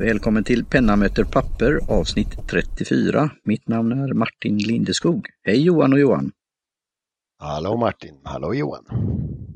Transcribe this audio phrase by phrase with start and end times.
[0.00, 3.30] Välkommen till Penna möter papper avsnitt 34.
[3.44, 5.26] Mitt namn är Martin Lindeskog.
[5.42, 6.32] Hej Johan och Johan!
[7.38, 8.84] Hallå Martin, hallå Johan!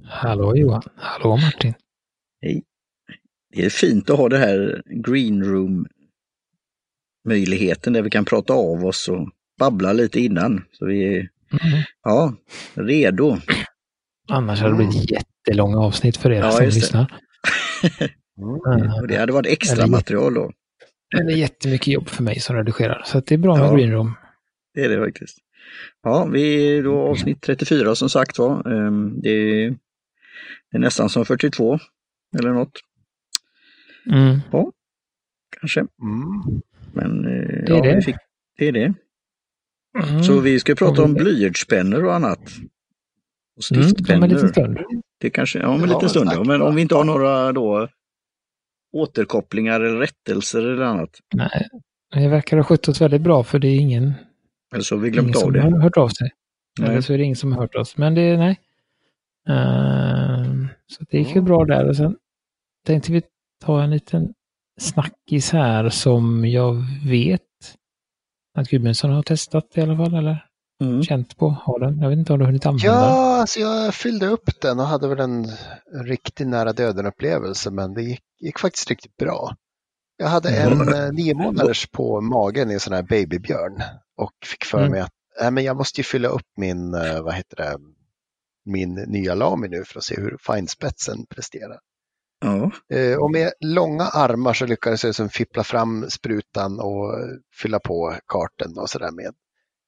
[0.04, 1.74] Hallå Johan, hallå Martin!
[2.42, 2.62] Hej!
[3.52, 5.86] Det är fint att ha det här green room
[7.28, 10.64] möjligheten där vi kan prata av oss och babbla lite innan.
[10.72, 11.82] Så vi är mm.
[12.02, 12.34] ja,
[12.74, 13.38] redo.
[14.28, 17.20] Annars hade det blivit jättelånga avsnitt för er ja, som lyssnar.
[18.38, 19.06] Mm.
[19.08, 20.52] det hade varit extra material då.
[21.10, 23.92] Det är jättemycket jobb för mig som redigerar, så det är bra med ja, Green
[23.92, 24.14] Room.
[24.74, 25.38] Det är det faktiskt.
[26.02, 28.72] Ja, vi är då avsnitt 34 som sagt var.
[28.72, 29.70] Ehm, det är,
[30.70, 31.78] det är nästan som 42
[32.38, 32.80] eller något.
[34.12, 34.38] Mm.
[34.52, 34.72] Ja,
[35.60, 35.80] kanske.
[35.80, 36.62] Mm.
[36.92, 38.02] Men eh, det är ja, det.
[38.02, 38.16] Fick,
[38.58, 38.94] det är det.
[40.02, 40.22] Mm.
[40.22, 42.40] Så vi ska prata om blyertspennor och annat.
[43.56, 44.10] Och stiftpennor.
[44.10, 44.78] Mm, om en liten stund.
[45.20, 46.30] Det kanske, ja, om en liten stund.
[46.32, 46.44] Ja.
[46.44, 47.88] Men om vi inte har några då
[48.94, 51.10] återkopplingar eller rättelser eller annat.
[51.34, 51.68] Nej,
[52.14, 54.14] det verkar ha skött oss väldigt bra för det är ingen,
[54.72, 55.62] eller så har vi glömt ingen av det.
[55.62, 56.30] som har hört av sig.
[56.80, 56.90] Nej.
[56.90, 57.96] Eller så är det ingen som har hört oss.
[57.96, 58.60] Men det är nej.
[59.48, 61.88] Uh, så det gick ju bra där.
[61.88, 62.16] Och sen
[62.86, 63.22] tänkte vi
[63.64, 64.34] ta en liten
[64.80, 67.40] snackis här som jag vet
[68.54, 70.46] att Gudmundsson har testat i alla fall, eller?
[70.88, 71.02] Mm.
[71.02, 71.48] känt på?
[71.48, 71.98] Har den?
[72.00, 73.10] Jag vet inte om du har hunnit använda den?
[73.10, 75.46] Ja, alltså jag fyllde upp den och hade väl en
[76.04, 79.56] riktigt nära döden upplevelse men det gick, gick faktiskt riktigt bra.
[80.16, 81.14] Jag hade en mm.
[81.14, 83.82] Nio månaders på magen i en sån här babybjörn
[84.16, 84.90] och fick för mm.
[84.90, 87.78] mig att äh, men jag måste ju fylla upp min, eh, vad heter det,
[88.64, 91.78] min nya Lami nu för att se hur finespetsen presterar.
[92.40, 92.70] Ja.
[92.96, 97.14] Eh, och med långa armar så lyckades jag liksom fippla fram sprutan och
[97.62, 99.34] fylla på karten och sådär med.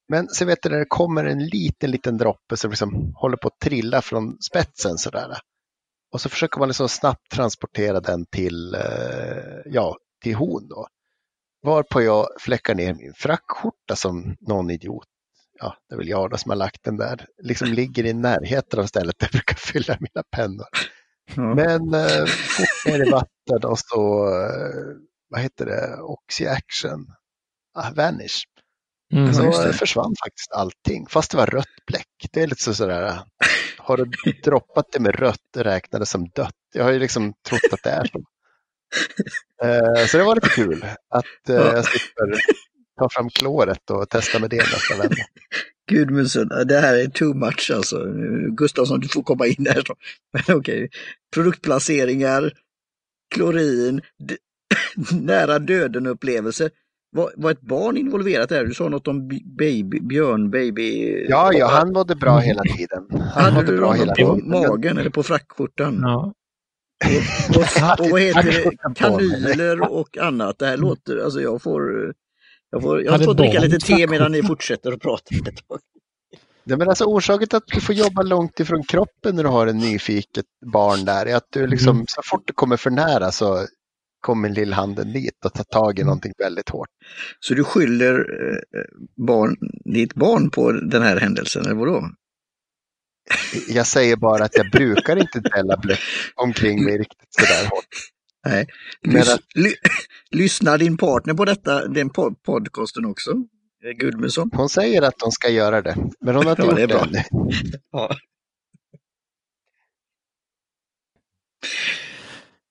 [0.09, 3.47] Men så vet du när det kommer en liten, liten droppe som liksom håller på
[3.47, 5.37] att trilla från spetsen sådär.
[6.11, 10.87] Och så försöker man liksom snabbt transportera den till, eh, ja, till hon då.
[11.63, 15.07] Varpå jag fläckar ner min frackskjorta som någon idiot,
[15.59, 18.79] ja, det är väl jag då som har lagt den där, liksom ligger i närheten
[18.79, 20.67] av stället där jag brukar fylla mina pennor.
[21.37, 21.55] Mm.
[21.55, 24.95] Men eh, fort ner i vatten och så, eh,
[25.29, 27.05] vad heter det, Oxy Action,
[27.73, 28.43] ah, Vanish.
[29.13, 32.07] Mm, så försvann faktiskt allting, fast det var rött bläck.
[32.31, 33.19] Det är lite så sådär,
[33.77, 34.05] har du
[34.43, 36.55] droppat det med rött räknar det som dött.
[36.73, 38.23] Jag har ju liksom trott att det är så.
[39.63, 42.39] Eh, så det var lite kul att eh, jag slipper
[42.99, 45.15] ta fram kloret och testa med det nästa vända.
[45.91, 48.05] Gudmundsson, det här är too much alltså.
[48.51, 49.83] Gustafsson, du får komma in här.
[50.33, 50.89] Men okej, okay.
[51.33, 52.53] produktplaceringar,
[53.35, 54.01] klorin,
[55.11, 56.69] nära döden upplevelse.
[57.11, 58.65] Var, var ett barn involverat där?
[58.65, 61.15] Du sa något om baby, Björn, baby...
[61.29, 63.07] Ja, ja, han mådde bra hela tiden.
[63.33, 64.49] Han Hade du bra hela på tiden.
[64.49, 65.99] magen eller på frackskjortan?
[66.01, 66.33] Ja.
[67.49, 68.95] Och, och, och vad heter det?
[68.95, 70.59] Kanyler och annat.
[70.59, 72.13] Det här låter, alltså jag får...
[72.69, 75.79] Jag får, jag får dricka lite te medan ni fortsätter att prata ett tag.
[76.63, 79.67] Ja, men alltså orsaken till att du får jobba långt ifrån kroppen när du har
[79.67, 82.05] en nyfiket barn där är att du liksom, mm.
[82.07, 83.67] så fort du kommer för nära så
[84.21, 86.07] kommer lillhanden dit och tar tag i mm.
[86.07, 86.89] någonting väldigt hårt.
[87.39, 88.81] Så du skyller eh,
[89.25, 89.55] barn,
[89.93, 92.09] ditt barn på den här händelsen, eller vadå?
[93.67, 95.99] Jag säger bara att jag brukar inte dälla blöt
[96.35, 97.85] omkring mig riktigt sådär hårt.
[98.45, 98.67] Nej.
[99.01, 99.73] Lys, att, ly,
[100.31, 102.09] lyssnar din partner på detta, den
[102.45, 103.31] podcasten också?
[103.99, 104.51] Gudmundsson?
[104.53, 106.99] Hon säger att hon ska göra det, men hon har inte ja, gjort det, det
[106.99, 107.23] ännu.
[107.91, 108.15] Ja.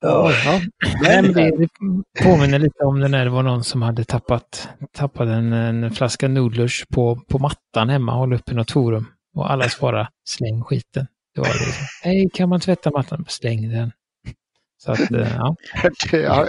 [0.00, 0.60] Ja, ja.
[1.02, 1.68] Nej, men det, det
[2.22, 6.28] påminner lite om det när det var någon som hade tappat, tappat en, en flaska
[6.28, 9.06] nudlers på, på mattan hemma och håller upp i något forum.
[9.34, 11.06] Och alla svarade släng skiten.
[11.34, 11.74] Det var det.
[12.02, 13.24] Hej, kan man tvätta mattan?
[13.28, 13.92] Släng den.
[14.78, 15.56] Så att, eh, ja.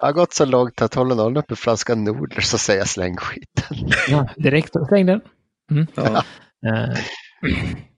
[0.00, 2.88] Jag har gått så långt att håller någon upp en flaska nudlers så säger jag
[2.88, 3.90] släng skiten.
[4.08, 5.20] Ja, direkt, släng den.
[5.70, 5.86] Mm.
[5.94, 6.22] Ja.
[6.66, 6.94] Uh,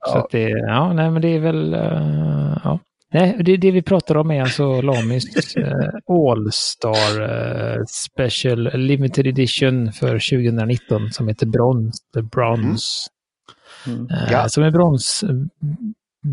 [0.05, 2.79] så att det, ja, nej men det är väl, uh, ja.
[3.13, 9.91] Nej, det, det, vi pratar om är alltså Lamis eh, All-Star eh, Special Limited Edition
[9.91, 11.95] för 2019 som heter Brons.
[12.13, 13.09] The Bronze.
[13.87, 13.99] Mm.
[13.99, 14.09] Mm.
[14.11, 14.49] Eh, ja.
[14.49, 15.23] Som är brons,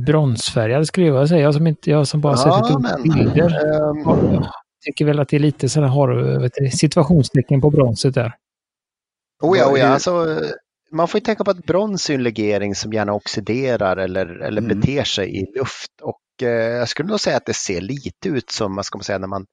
[0.07, 1.43] bronsfärgad skulle jag säga.
[1.43, 3.81] Jag som, inte, jag som bara ja, sett lite bilder.
[3.81, 4.43] Um...
[4.81, 8.33] Jag tycker väl att det är lite sådana har, vet du, situationstecken på bronset där.
[9.43, 9.87] Oh ja, oh ja.
[9.87, 10.41] Alltså,
[10.93, 14.63] man får ju tänka på att brons är en legering som gärna oxiderar eller, eller
[14.63, 14.81] mm.
[14.81, 16.01] beter sig i luft.
[16.03, 19.05] Och Eh, jag skulle nog säga att det ser lite ut som, vad ska man
[19.05, 19.47] säga, när man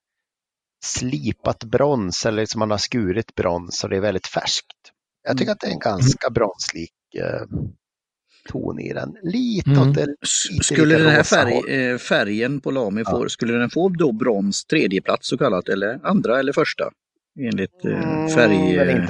[0.85, 4.91] slipat brons eller som man har skurit brons och det är väldigt färskt.
[5.27, 7.41] Jag tycker att det är en ganska bronslik eh,
[8.49, 9.17] ton i den.
[9.23, 9.89] Lite mm.
[9.89, 13.11] åt det, lite, Skulle den här färg, eh, färgen på Lami ja.
[13.11, 16.91] få, skulle den få då brons tredjeplats så kallat eller andra eller första?
[17.39, 18.77] Enligt eh, mm, färg...
[18.77, 19.07] Mm,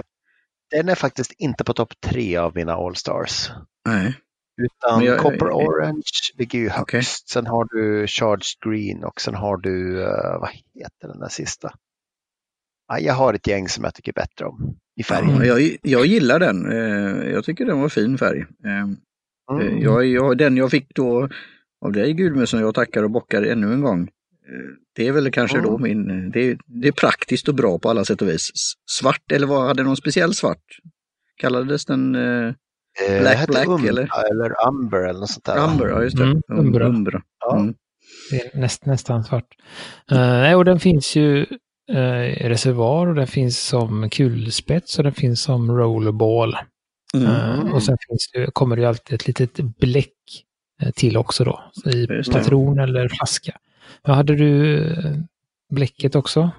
[0.72, 3.52] den är faktiskt inte på topp tre av mina Allstars.
[3.86, 4.14] Nej.
[4.58, 6.02] Utan jag, Copper jag, Orange
[6.38, 6.82] ligger ju högst.
[6.82, 7.02] Okay.
[7.04, 11.72] Sen har du Charged Green och sen har du, uh, vad heter den där sista?
[12.88, 15.36] Ja, jag har ett gäng som jag tycker bättre om i färgen.
[15.36, 16.72] Ja, jag, jag gillar den.
[17.32, 18.40] Jag tycker den var fin färg.
[18.40, 18.94] Uh,
[19.52, 19.82] mm.
[19.82, 21.30] jag, jag, den jag fick då
[21.86, 24.10] av dig som jag tackar och bockar ännu en gång.
[24.96, 25.70] Det är väl kanske mm.
[25.70, 28.52] då min, det, det, är praktiskt och bra på alla sätt och vis.
[28.92, 30.80] Svart eller vad, hade någon speciell svart?
[31.38, 32.54] Kallades den Eh,
[33.20, 34.10] Black Black Umbra, eller?
[34.32, 35.58] Eller Umber eller något sånt där.
[35.58, 36.24] Umber, ja just det.
[36.24, 36.88] Mm, Umbra.
[36.88, 37.22] Umbra.
[37.40, 37.58] Ja.
[37.58, 37.76] Mm.
[38.32, 39.56] Det är näst, nästan svart.
[40.12, 41.46] Uh, och den finns ju
[41.92, 46.58] uh, reservoar och den finns som kulspets och den finns som rollerball.
[47.14, 47.28] Mm.
[47.28, 50.12] Uh, och sen finns det, kommer det alltid ett litet bläck
[50.96, 53.58] till också då, i patron eller flaska.
[54.04, 54.96] Men hade du
[55.70, 56.52] bläcket också?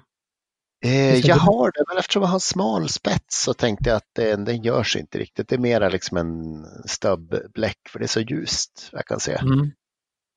[0.86, 4.44] Eh, jag har det, men eftersom jag har smal spets så tänkte jag att den,
[4.44, 5.48] den görs inte riktigt.
[5.48, 9.32] Det är mera liksom en stubbbläck för det är så ljust, jag kan se.
[9.32, 9.70] Mm.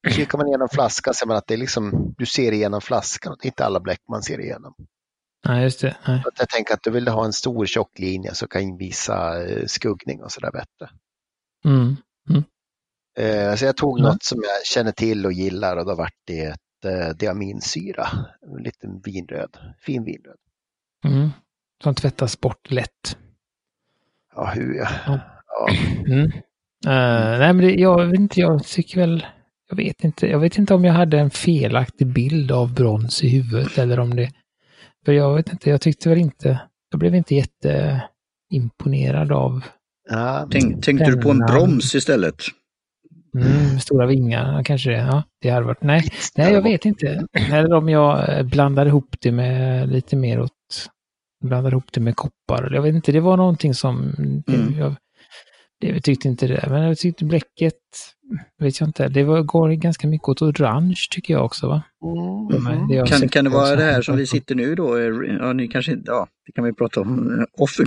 [0.09, 3.35] Kikar man igenom flaskan ser man att det är liksom, du ser igenom flaskan.
[3.41, 4.73] Det är inte alla bläck man ser igenom.
[5.47, 5.97] Nej, just det.
[6.07, 6.23] Nej.
[6.35, 10.23] Jag tänker att du vill ha en stor tjock linje så kan visa eh, skuggning
[10.23, 10.89] och sådär bättre.
[11.65, 11.95] Mm.
[12.29, 12.43] Mm.
[13.17, 16.55] Eh, så jag tog något som jag känner till och gillar och då vart det
[16.85, 18.07] eh, diaminsyra.
[18.41, 20.37] En liten vinröd, fin vinröd.
[21.05, 21.29] Mm.
[21.83, 23.17] Som tvättas bort lätt.
[24.35, 24.89] Ja, hur ja.
[25.05, 25.19] ja.
[26.07, 26.31] Mm.
[26.87, 29.25] Uh, nej, men det, jag vet inte, jag tycker väl,
[29.69, 33.29] jag vet inte, jag vet inte om jag hade en felaktig bild av brons i
[33.29, 34.31] huvudet eller om det,
[35.05, 36.59] för jag vet inte, jag tyckte väl inte,
[36.89, 39.63] jag blev inte jätteimponerad av
[40.09, 42.43] Ja, Tänk, tänkte du på en broms istället?
[43.35, 44.97] Mm, stora vingar kanske det.
[44.97, 45.83] Ja, det hade varit.
[45.83, 46.03] Nej,
[46.37, 47.27] nej, jag vet inte.
[47.51, 50.51] Eller om jag eh, blandar ihop det med lite mer åt...
[51.43, 52.71] Blandar ihop det med koppar.
[52.73, 54.15] Jag vet inte, det var någonting som...
[54.47, 54.79] Mm.
[54.79, 54.95] Jag,
[55.81, 56.65] det, tyckte inte det.
[56.69, 57.73] Men jag tyckte bläcket,
[58.59, 61.67] vet jag inte, det var, går ganska mycket åt orange tycker jag också.
[61.67, 61.83] Va?
[62.51, 62.87] Mm.
[62.87, 64.99] Det kan, kan det vara det här som vi sitter nu då?
[65.39, 67.77] Ja, ni kanske inte, ja, det kan vi prata om off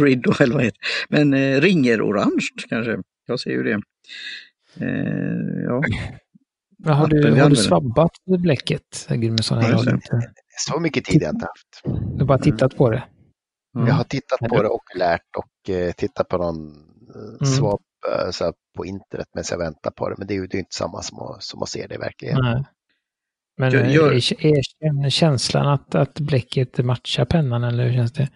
[0.00, 2.98] grid då, eller vad heter Men eh, ringer orange kanske?
[3.26, 3.80] Jag ser ju det.
[4.80, 5.82] Eh, ja.
[6.78, 9.62] Men har du, har du svabbat bläcket, Gudmundsson?
[10.58, 11.98] Så mycket tid har jag inte haft.
[12.12, 13.04] Du har bara tittat på det?
[13.76, 13.88] Mm.
[13.88, 16.66] Jag har tittat på det och lärt och eh, tittat på någon
[17.14, 17.56] eh, mm.
[17.56, 17.80] swab
[18.12, 20.14] eh, så på internet medan jag väntar på det.
[20.18, 21.98] Men det är ju det är inte samma som att, som att se det i
[21.98, 22.44] verkligheten.
[22.44, 22.64] Nej.
[23.56, 24.14] Men jag, jag...
[24.14, 28.28] är, är känslan att, att bläcket matchar pennan eller hur känns det?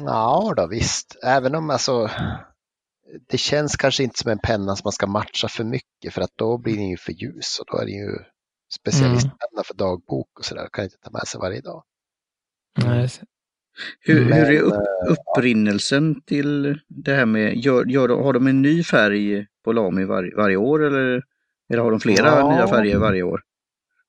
[0.00, 2.10] Ja då visst, även om alltså
[3.28, 6.32] det känns kanske inte som en penna som man ska matcha för mycket för att
[6.36, 8.18] då blir den ju för ljus och då är det ju
[8.80, 9.64] specialistpenna mm.
[9.64, 10.68] för dagbok och sådär.
[10.72, 11.84] Kan inte ta med sig varje dag.
[12.84, 13.08] Mm.
[14.00, 18.46] Hur, Men, hur är upp, eh, upprinnelsen till det här med, gör, gör, har de
[18.46, 21.22] en ny färg på Lami var, varje år eller,
[21.70, 23.42] eller har de flera ja, nya färger varje år?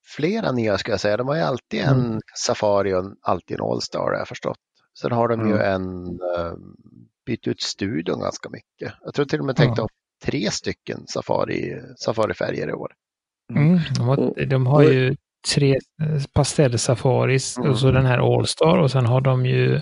[0.05, 1.17] Flera nya ska jag säga.
[1.17, 2.19] De har ju alltid en mm.
[2.35, 4.59] Safari och alltid en Allstar har jag förstått.
[4.99, 5.83] Sen har de ju en
[6.37, 6.75] um,
[7.27, 8.93] bytt ut studion ganska mycket.
[9.01, 9.87] Jag tror till och med tänkte ja.
[10.25, 12.91] tre stycken safari, safarifärger i år.
[13.55, 15.15] Mm, de, har, de har ju
[15.55, 17.69] tre eh, pastellsafaris mm.
[17.69, 19.81] och så den här Allstar och sen har de ju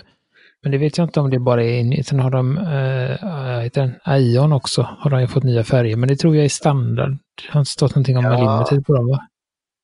[0.62, 4.16] men det vet jag inte om det bara är, sen har de, äh, heter den,
[4.18, 7.10] Ion också, har de ju fått nya färger, men det tror jag är standard.
[7.10, 8.58] Det har inte stått någonting om ja.
[8.58, 9.18] limited på dem va?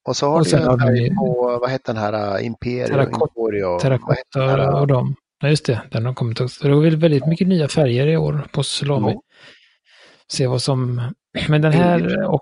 [0.09, 2.87] Och så har och du en färg de, på, vad heter den här, äh, Imperio?
[2.87, 5.15] Terracotta, terracotta och dem.
[5.43, 5.83] Ja, just det.
[5.91, 6.69] Den har kommit också.
[6.69, 9.11] Det var väldigt mycket nya färger i år på Salami.
[9.11, 9.21] Mm.
[10.33, 11.13] Se vad som...
[11.49, 12.41] Men den här och...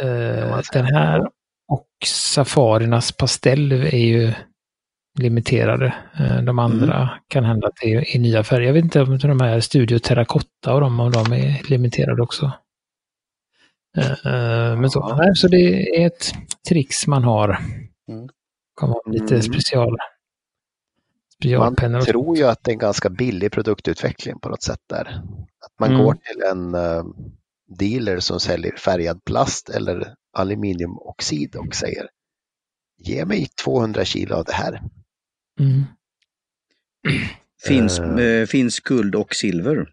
[0.00, 1.20] Eh, den här
[1.68, 4.32] och Safariernas pastell är ju
[5.18, 5.94] limiterade.
[6.18, 7.08] Eh, de andra mm.
[7.28, 8.66] kan hända att det är, nya färger.
[8.66, 12.52] Jag vet inte om de här Studio Terracotta och de, om de är limiterade också.
[13.96, 16.32] Eh, eh men så, så det är ett
[16.68, 17.58] trix man har.
[18.08, 18.28] Mm.
[18.74, 19.42] Kommer lite mm.
[19.42, 19.96] special.
[21.44, 25.22] Man tror ju att det är en ganska billig produktutveckling på något sätt där.
[25.60, 26.04] Att man mm.
[26.04, 27.04] går till en uh,
[27.78, 32.08] dealer som säljer färgad plast eller aluminiumoxid och säger
[32.98, 34.82] ge mig 200 kilo av det här.
[35.60, 35.84] Mm.
[37.66, 39.92] Finns, uh, finns guld och silver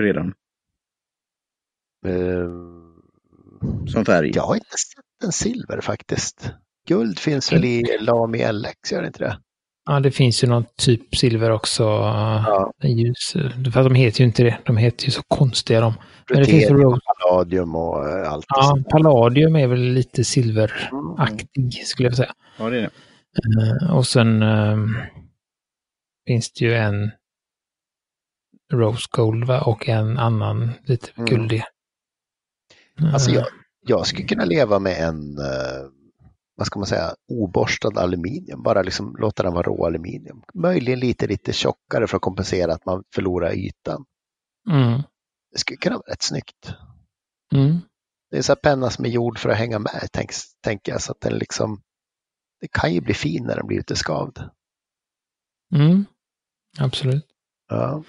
[0.00, 0.34] redan?
[2.06, 2.50] Uh,
[3.86, 4.32] som färg?
[4.34, 6.50] Jag har inte sett en silver faktiskt.
[6.86, 9.38] Guld finns väl i Lami LX, gör det inte det?
[9.86, 11.82] Ja, det finns ju någon typ silver också.
[11.82, 12.72] Ja.
[12.82, 13.32] Ljus.
[13.72, 14.58] Fast de heter ju inte det.
[14.64, 15.94] De heter ju så konstiga de.
[16.30, 17.00] Men det finns rose.
[17.06, 18.44] palladium och eh, allt.
[18.48, 21.70] Ja, palladium är väl lite silveraktig mm.
[21.70, 22.32] skulle jag säga.
[22.58, 22.90] Ja, det är det.
[23.60, 24.96] Uh, och sen um,
[26.26, 27.10] finns det ju en
[28.72, 29.60] rose gold va?
[29.60, 31.30] och en annan lite mm.
[31.30, 31.62] guldig.
[33.12, 33.46] Alltså jag,
[33.86, 35.90] jag skulle kunna leva med en uh,
[36.56, 40.42] vad ska man säga, oborstad aluminium, bara liksom låta den vara rå aluminium.
[40.54, 44.04] Möjligen lite, lite tjockare för att kompensera att man förlorar ytan.
[44.70, 45.02] Mm.
[45.52, 46.74] Det skulle kunna vara rätt snyggt.
[47.52, 47.80] Mm.
[48.30, 51.02] Det är så här penna som är gjord för att hänga med, tänker tänk jag,
[51.02, 51.82] så att den liksom,
[52.60, 54.38] det kan ju bli fin när den blir lite skavd.
[55.74, 56.04] Mm.
[56.78, 57.26] Absolut.
[57.68, 58.02] Ja.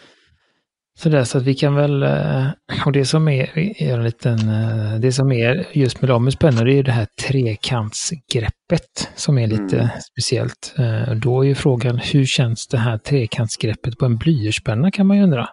[0.99, 2.47] Så, där, så att vi kan väl, eh,
[2.85, 6.65] och det som är, är en liten, eh, det som är just med Lamus pennor,
[6.65, 9.89] det är det här trekantsgreppet som är lite mm.
[10.11, 10.73] speciellt.
[10.77, 15.17] Eh, då är ju frågan, hur känns det här trekantsgreppet på en blyertspenna kan man
[15.17, 15.49] ju undra.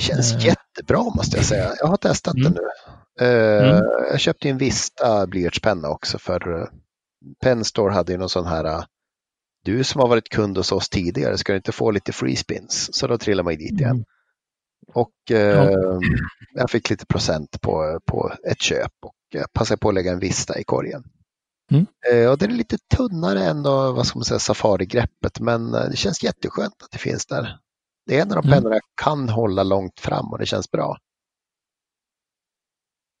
[0.00, 1.70] Känns uh, jättebra måste jag säga.
[1.80, 2.52] Jag har testat mm.
[2.52, 3.26] det nu.
[3.26, 3.84] Uh, mm.
[4.10, 6.68] Jag köpte en Vista blyertspenna också för
[7.42, 8.84] Penstore hade ju någon sån här
[9.64, 12.88] du som har varit kund hos oss tidigare, ska du inte få lite free spins?
[12.92, 14.04] Så då trillar man ju dit igen.
[14.94, 16.00] Och eh, ja.
[16.54, 19.14] jag fick lite procent på, på ett köp och
[19.52, 21.04] passade på att lägga en Vista i korgen.
[21.70, 21.86] Mm.
[22.12, 25.88] Eh, och det är lite tunnare än då, vad ska man säga, Safari-greppet men eh,
[25.90, 27.58] det känns jätteskönt att det finns där.
[28.06, 28.58] Det är en av de mm.
[28.58, 30.98] pennorna jag kan hålla långt fram och det känns bra.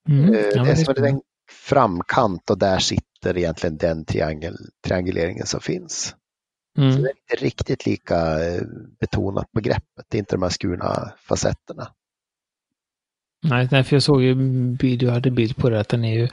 [0.08, 0.34] Mm.
[0.34, 5.60] Eh, ja, det är som en framkant och där sitter egentligen den triangel, trianguleringen som
[5.60, 6.14] finns.
[6.78, 6.92] Mm.
[6.92, 8.62] Så det är inte riktigt lika eh,
[9.00, 11.88] betonat på greppet, det är inte de här skurna facetterna.
[13.44, 14.34] Nej, för jag såg ju,
[14.96, 16.28] du hade bild på det, att den är ju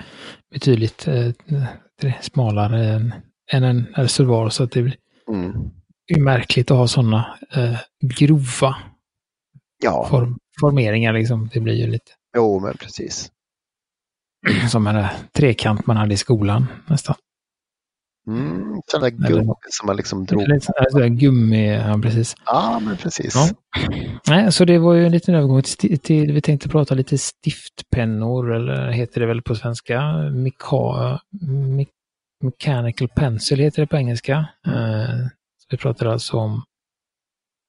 [0.52, 1.32] betydligt eh,
[2.22, 3.14] smalare än,
[3.52, 4.96] än en reservoar så att det blir
[5.30, 5.72] mm.
[6.20, 8.76] märkligt att ha sådana eh, grova
[9.84, 10.08] ja.
[10.10, 11.50] form, formeringar liksom.
[11.54, 12.12] Det blir ju lite...
[12.36, 13.32] Jo, men precis.
[14.72, 17.16] Som en trekant man hade i skolan nästan.
[18.28, 20.42] Mm, sådana gummi som man liksom drog.
[20.42, 22.36] Eller gummi, ja precis.
[22.46, 23.36] Ja, men precis.
[23.36, 23.50] Ja.
[24.28, 28.54] Nej, så det var ju en liten övergång till, till, vi tänkte prata lite stiftpennor,
[28.56, 30.02] eller heter det väl på svenska,
[30.34, 31.20] Mika,
[31.78, 31.86] me,
[32.44, 34.48] mechanical pencil heter det på engelska.
[34.68, 34.80] Mm.
[34.80, 35.28] Uh,
[35.70, 36.64] vi pratar alltså om,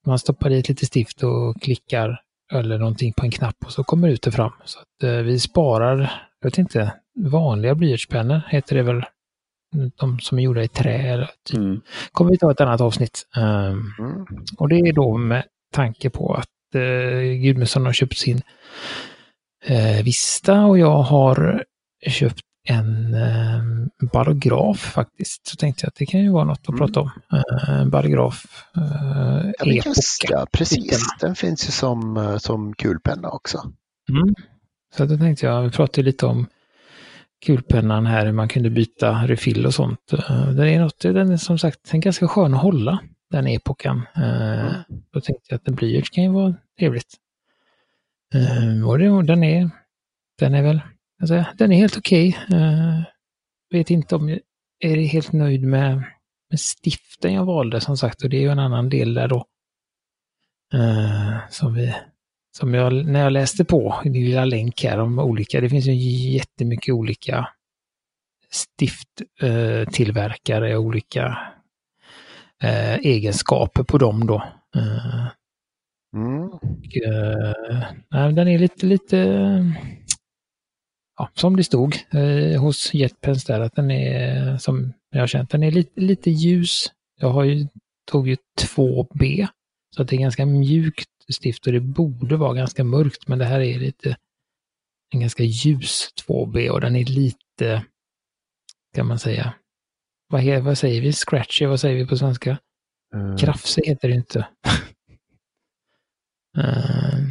[0.07, 2.21] man stoppar i ett litet stift och klickar
[2.53, 4.53] eller någonting på en knapp och så kommer ut det fram.
[4.65, 5.99] Så att uh, vi sparar,
[6.41, 9.05] jag vet inte, vanliga blyertspennor heter det väl
[9.73, 11.13] de som är gjorda i trä.
[11.13, 11.59] Eller typ.
[11.59, 11.81] Mm.
[12.13, 13.27] kommer vi ta ett annat avsnitt.
[13.37, 14.27] Um, mm.
[14.59, 18.43] Och det är då med tanke på att uh, Gudmundsson har köpt sin
[19.71, 21.65] uh, Vista och jag har
[22.07, 25.47] köpt en uh, barograf faktiskt.
[25.47, 26.79] Så tänkte jag att det kan ju vara något att mm.
[26.79, 27.11] prata om.
[27.33, 28.45] Uh, en barograf
[28.77, 31.01] uh, ja, just, ja, precis.
[31.21, 33.59] Den finns ju som, som kulpenna också.
[34.11, 34.35] Mm.
[34.97, 36.47] Så då tänkte jag, vi pratade lite om
[37.43, 40.13] kulpennan här, hur man kunde byta refill och sånt.
[40.13, 42.99] Eh, den är något, den är som sagt den är ganska skön att hålla,
[43.31, 44.03] den epoken.
[44.15, 44.75] Mm.
[45.13, 47.17] Då tänkte jag att en blyerts kan ju vara trevligt.
[48.35, 49.71] Eh, och det, den är,
[50.39, 50.81] den är väl,
[51.21, 52.39] alltså, den är helt okej.
[52.49, 53.05] Okay.
[53.71, 54.41] Vet inte om jag
[54.81, 56.03] är helt nöjd med,
[56.51, 59.47] med stiften jag valde som sagt och det är ju en annan del där då.
[61.51, 61.95] Som vi
[62.57, 65.87] som jag, när jag läste på i min lilla länk här om olika, det finns
[65.87, 65.95] ju
[66.33, 67.49] jättemycket olika
[68.53, 71.39] stifttillverkare, eh, olika
[72.63, 74.43] eh, egenskaper på dem då.
[74.77, 75.27] Eh,
[76.17, 76.49] mm.
[76.49, 77.53] och, eh,
[78.33, 79.17] den är lite, lite
[81.19, 85.51] ja, som det stod eh, hos Jetpens där, att den är, som jag har känt,
[85.51, 86.93] den är lite, lite ljus.
[87.21, 87.67] Jag har ju,
[88.11, 89.49] tog ju 2B,
[89.97, 93.45] så att det är ganska mjukt stift och det borde vara ganska mörkt men det
[93.45, 94.17] här är lite
[95.15, 97.85] en ganska ljus 2B och den är lite,
[98.95, 99.55] kan man säga,
[100.29, 101.13] vad, vad säger vi?
[101.13, 102.59] Scratchy, vad säger vi på svenska?
[103.15, 103.37] Mm.
[103.37, 104.47] Krafsig heter det inte.
[106.59, 107.29] uh,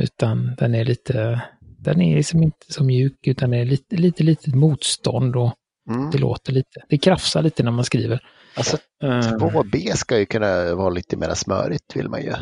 [0.00, 4.22] utan den är lite, den är liksom inte så mjuk utan det är lite, lite
[4.22, 5.54] litet motstånd och
[5.90, 6.10] mm.
[6.10, 8.26] det låter lite, det krafsar lite när man skriver.
[8.54, 9.96] Alltså 2B ehm.
[9.96, 12.34] ska ju kunna vara lite mer smörigt vill man ju.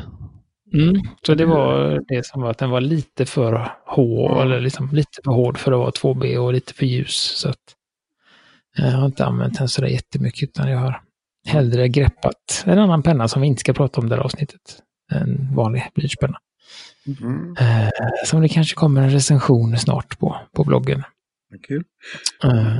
[0.72, 4.42] Mm, så det var det som var att den var lite för hård, mm.
[4.42, 7.16] eller liksom lite för hård för att vara 2B och lite för ljus.
[7.16, 7.74] Så att
[8.76, 11.02] jag har inte använt den sådär jättemycket utan jag har
[11.46, 14.82] hellre greppat en annan penna som vi inte ska prata om det här avsnittet.
[15.12, 16.38] En vanlig blyertspenna.
[17.06, 17.56] Mm.
[17.60, 17.88] Eh,
[18.26, 21.02] som det kanske kommer en recension snart på, på bloggen.
[21.68, 21.84] Kul.
[22.44, 22.76] Eh,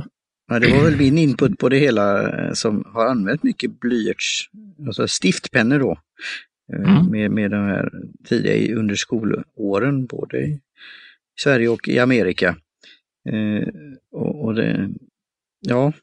[0.51, 4.49] Ja, det var väl min input på det hela eh, som har använt mycket blyerts,
[4.85, 5.97] alltså stiftpennor då.
[6.73, 7.11] Eh, mm.
[7.11, 7.91] Med, med de här
[8.25, 10.59] tidiga under skolåren, både i
[11.39, 12.55] Sverige och i Amerika.
[13.29, 13.67] Eh,
[14.11, 14.89] och, och det,
[15.59, 15.93] ja,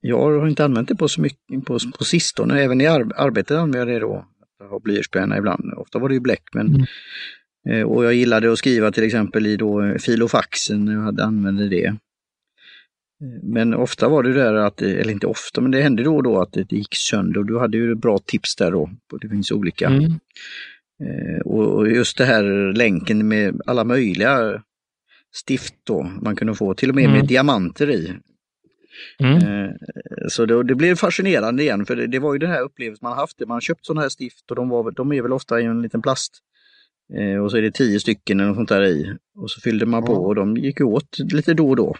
[0.00, 3.56] jag har inte använt det på så mycket på, på sistone, även i ar arbetet
[3.56, 4.26] använder jag det då.
[4.58, 6.86] Jag har blyertspenna ibland, ofta var det ju bläck men mm.
[7.68, 11.96] eh, och jag gillade att skriva till exempel i då filofaxen jag hade använde det.
[13.42, 16.40] Men ofta var det där att, eller inte ofta, men det hände då och då
[16.40, 18.90] att det gick sönder och du hade ju bra tips där då.
[19.20, 19.86] Det finns olika.
[19.86, 20.12] Mm.
[21.00, 24.62] Eh, och just det här länken med alla möjliga
[25.34, 27.16] stift då man kunde få, till och med mm.
[27.16, 28.12] med diamanter i.
[29.18, 29.36] Mm.
[29.36, 29.70] Eh,
[30.28, 33.18] så det, det blev fascinerande igen, för det, det, var ju den här upplevelsen man
[33.18, 33.40] haft.
[33.40, 35.82] Man har köpt sådana här stift och de, var, de är väl ofta i en
[35.82, 36.38] liten plast.
[37.18, 39.16] Eh, och så är det tio stycken eller något sånt där i.
[39.36, 41.96] Och så fyllde man på och de gick åt lite då och då.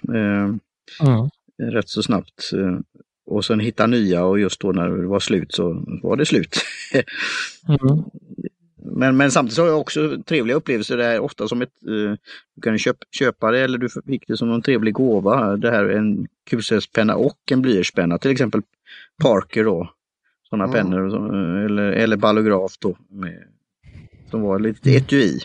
[1.00, 1.28] Mm.
[1.72, 2.52] Rätt så snabbt.
[2.52, 2.78] Eh,
[3.26, 6.56] och sen hitta nya och just då när det var slut så var det slut.
[7.68, 8.04] mm.
[8.76, 12.16] men, men samtidigt har jag också trevliga upplevelser där ofta som ett, eh,
[12.54, 15.56] du kan köp, köpa det eller du fick det som en trevlig gåva.
[15.56, 18.62] Det här är en kulspetspenna och en blyertspenna, till exempel
[19.22, 19.90] Parker då.
[20.48, 20.76] Sådana mm.
[20.76, 22.96] pennor eller, eller ballograf då.
[23.10, 23.44] Med,
[24.30, 25.40] som var lite etui.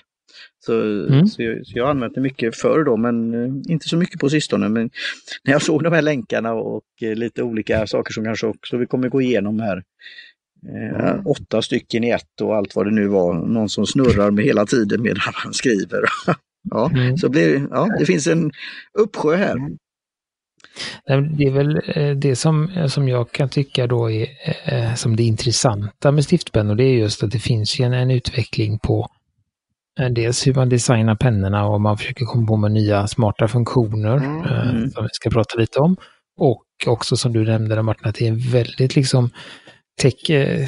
[0.66, 1.28] Så, mm.
[1.28, 4.20] så, jag, så jag har använt det mycket förr då, men eh, inte så mycket
[4.20, 4.70] på sistone.
[4.70, 4.90] Men
[5.44, 8.86] när jag såg de här länkarna och eh, lite olika saker som kanske också vi
[8.86, 9.84] kommer gå igenom här.
[10.70, 11.28] Mm.
[11.28, 13.34] åtta stycken i ett och allt vad det nu var.
[13.34, 16.04] Någon som snurrar med hela tiden medan han skriver.
[16.70, 17.18] ja, mm.
[17.18, 18.52] så blir, ja, det finns en
[19.00, 19.56] uppsjö här.
[19.56, 21.38] Mm.
[21.38, 21.82] Det är väl
[22.20, 24.28] det som, som jag kan tycka då är
[24.96, 29.10] som det intressanta med stiftpennor, det är just att det finns en, en utveckling på
[30.12, 34.42] dels hur man designar pennorna och man försöker komma på med nya smarta funktioner mm.
[34.44, 34.92] Eh, mm.
[34.92, 35.98] som vi ska prata lite om.
[36.38, 39.30] Och också som du nämnde Martin, att det är en väldigt liksom
[40.02, 40.68] tech, eh,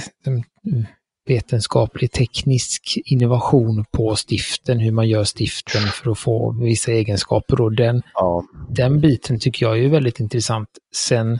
[1.28, 7.62] vetenskaplig teknisk innovation på stiften, hur man gör stiften för att få vissa egenskaper.
[7.62, 8.44] Och den, ja.
[8.70, 10.70] den biten tycker jag är väldigt intressant.
[10.96, 11.40] Sen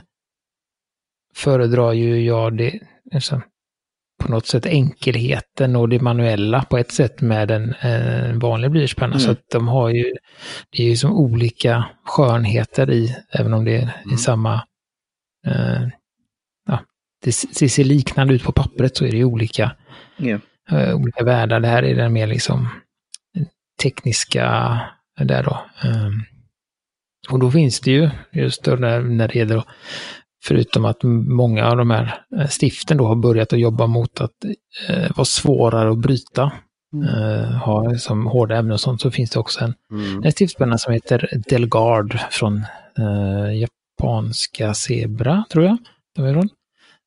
[1.34, 2.80] föredrar ju jag det,
[3.14, 3.42] alltså,
[4.26, 9.14] på något sätt enkelheten och det manuella på ett sätt med en, en vanlig blyertspenna.
[9.14, 9.20] Mm.
[9.20, 10.14] Så att de har ju,
[10.70, 14.14] det är ju som olika skönheter i, även om det är mm.
[14.14, 14.54] i samma,
[15.46, 15.88] eh,
[16.66, 16.80] ja,
[17.24, 19.76] det ser liknande ut på pappret så är det ju olika,
[20.18, 20.40] yeah.
[20.70, 21.60] eh, olika världar.
[21.60, 22.68] Det här är den mer liksom
[23.82, 24.80] tekniska
[25.20, 25.66] där då.
[25.84, 26.10] Eh,
[27.30, 29.64] och då finns det ju, just då när, när det gäller
[30.48, 34.44] Förutom att många av de här eh, stiften då har börjat att jobba mot att
[34.88, 36.52] eh, vara svårare att bryta.
[36.92, 37.08] Mm.
[37.08, 40.22] Eh, ha som hårda ämnen och sånt så finns det också en, mm.
[40.24, 42.64] en stiftpenna som heter Delgard från
[42.98, 43.66] eh,
[44.00, 45.76] japanska Zebra, tror jag.
[46.16, 46.48] De är från.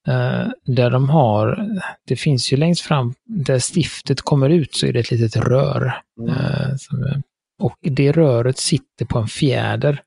[0.08, 1.68] Eh, där de har,
[2.08, 6.02] det finns ju längst fram, där stiftet kommer ut så är det ett litet rör.
[6.22, 6.30] Mm.
[6.30, 7.22] Eh, som,
[7.62, 10.02] och det röret sitter på en fjäder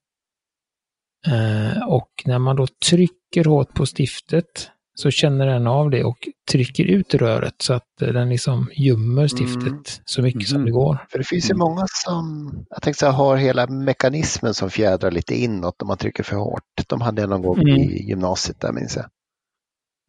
[1.27, 6.29] Eh, och när man då trycker hårt på stiftet så känner den av det och
[6.51, 9.83] trycker ut röret så att den liksom gömmer stiftet mm.
[10.05, 10.59] så mycket mm.
[10.59, 11.07] som det går.
[11.11, 11.59] För det finns ju mm.
[11.59, 16.23] många som, jag tänkte säga, har hela mekanismen som fjädrar lite inåt om man trycker
[16.23, 16.63] för hårt.
[16.87, 17.77] De hade jag någon gång mm.
[17.77, 19.07] i gymnasiet där minns jag.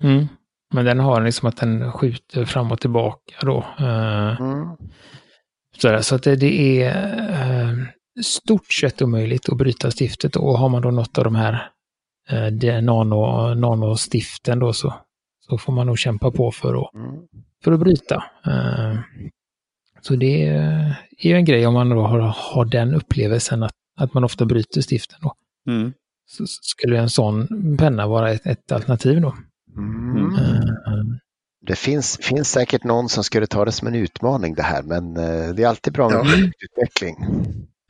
[0.03, 0.27] Mm.
[0.73, 3.65] Men den har liksom att den skjuter fram och tillbaka då.
[3.79, 4.67] Eh, mm.
[5.77, 6.91] Så, så att det, det är
[7.29, 7.77] eh,
[8.21, 11.69] stort sett omöjligt att bryta stiftet och har man då något av de här
[12.29, 14.93] eh, nano, nanostiften då så,
[15.47, 17.21] så får man nog kämpa på för att, mm.
[17.63, 18.23] för att bryta.
[18.45, 18.99] Eh,
[20.01, 24.13] så det är ju en grej om man då har, har den upplevelsen att, att
[24.13, 25.19] man ofta bryter stiften.
[25.21, 25.33] Då.
[25.67, 25.93] Mm.
[26.25, 27.47] Så skulle en sån
[27.77, 29.35] penna vara ett, ett alternativ då.
[29.77, 30.25] Mm.
[30.25, 31.15] Uh,
[31.65, 35.17] det finns, finns säkert någon som skulle ta det som en utmaning det här, men
[35.17, 36.51] uh, det är alltid bra med ja.
[36.59, 37.15] utveckling.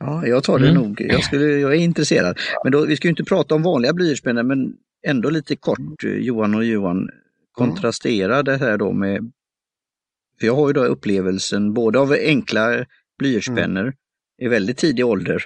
[0.06, 0.82] Ja, jag tar det mm.
[0.82, 1.00] nog.
[1.00, 2.38] Jag, skulle, jag är intresserad.
[2.62, 6.22] Men då, vi ska inte prata om vanliga blyertspennor, men ändå lite kort, mm.
[6.22, 7.10] Johan och Johan,
[7.52, 9.32] kontrastera det här då med...
[10.40, 12.84] För jag har ju då upplevelsen både av enkla
[13.18, 13.94] blyertspennor mm.
[14.38, 15.42] i väldigt tidig ålder,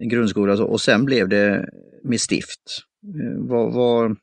[0.00, 1.68] i grundskola, och sen blev det
[2.04, 2.60] med stift.
[3.04, 4.16] Eh, vad, vad,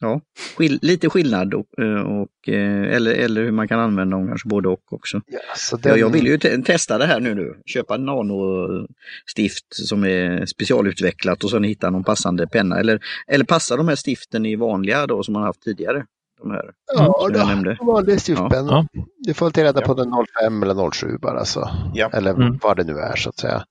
[0.00, 0.20] ja,
[0.56, 4.48] skill lite skillnad och, eh, och, eh, eller, eller hur man kan använda dem, kanske
[4.48, 5.20] både och också.
[5.26, 5.98] Ja, så den...
[5.98, 7.54] Jag vill ju te testa det här nu, nu.
[7.66, 12.80] köpa nanostift som är specialutvecklat och sen hitta någon passande penna.
[12.80, 16.04] Eller, eller passa de här stiften i vanliga då som man haft tidigare.
[16.42, 17.78] De här, ja, då, nämnde.
[17.80, 18.86] vanlig stiftpenna.
[18.92, 19.04] Ja.
[19.18, 21.70] Du får ta reda på den 05 eller 07 bara så.
[21.94, 22.10] Ja.
[22.12, 22.58] Eller mm.
[22.62, 23.64] vad det nu är så att säga.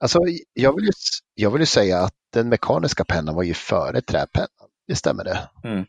[0.00, 0.18] Alltså,
[0.52, 0.92] jag vill, ju,
[1.34, 4.59] jag vill ju säga att den mekaniska pennan var ju före träpennan.
[4.90, 5.48] Det stämmer det.
[5.64, 5.84] Mm.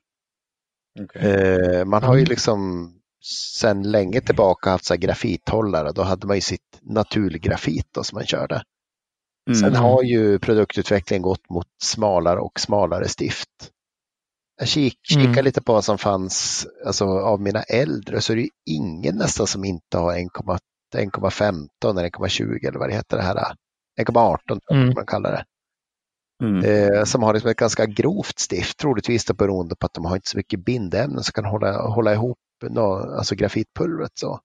[1.00, 1.32] Okay.
[1.32, 2.30] Eh, man har ju mm.
[2.30, 2.92] liksom
[3.60, 5.92] sedan länge tillbaka haft så grafithållare.
[5.92, 8.64] Då hade man ju sitt naturgrafit då, som man körde.
[9.48, 9.60] Mm.
[9.60, 13.72] Sen har ju produktutvecklingen gått mot smalare och smalare stift.
[14.60, 15.46] Jag kik, kikar mm.
[15.46, 19.66] lite på vad som fanns alltså, av mina äldre så är det ingen nästan som
[19.66, 23.56] inte har 1,15 eller 1,20 eller vad det heter det här.
[24.02, 24.94] 1,18 mm.
[24.94, 25.46] man kallar det.
[26.42, 26.66] Mm.
[26.66, 30.16] Eh, som har liksom ett ganska grovt stift, troligtvis då beroende på att de har
[30.16, 32.38] inte så mycket bindämnen som kan hålla, hålla ihop
[32.70, 32.82] no,
[33.18, 34.12] alltså grafitpulvret.
[34.14, 34.40] Så.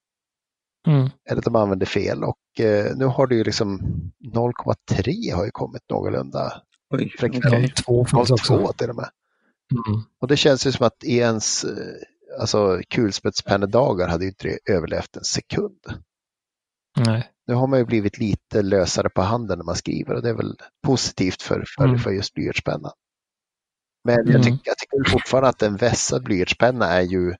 [0.86, 1.10] Mm.
[1.30, 3.80] Eller att de använder fel och eh, nu har du ju liksom
[4.34, 7.86] 0,3 har ju kommit någorlunda Oj, frekvent.
[7.86, 9.08] 0,2 till och med.
[9.72, 10.02] Mm.
[10.20, 14.72] Och det känns ju som att i ens eh, alltså, kulspetspennedagar hade ju inte det
[14.72, 15.80] överlevt en sekund.
[16.96, 17.30] Nej.
[17.46, 20.34] Nu har man ju blivit lite lösare på handen när man skriver och det är
[20.34, 20.56] väl
[20.86, 21.98] positivt för, för, mm.
[21.98, 22.92] för just blyertspennan.
[24.04, 24.32] Men mm.
[24.32, 27.30] jag, tycker, jag tycker fortfarande att en vässad blyertspenna är ju